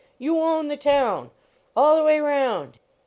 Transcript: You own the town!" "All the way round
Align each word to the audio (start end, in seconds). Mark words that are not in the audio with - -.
You 0.17 0.39
own 0.39 0.67
the 0.69 0.77
town!" 0.77 1.29
"All 1.77 1.95
the 1.95 2.03
way 2.03 2.19
round 2.19 2.79